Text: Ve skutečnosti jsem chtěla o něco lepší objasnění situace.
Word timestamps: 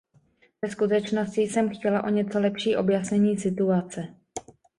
Ve 0.61 0.69
skutečnosti 0.69 1.41
jsem 1.41 1.69
chtěla 1.69 2.03
o 2.03 2.09
něco 2.09 2.39
lepší 2.39 2.75
objasnění 2.75 3.37
situace. 3.37 4.03